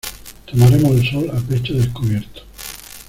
[0.47, 2.41] tomaremos el sol a pecho descubierto.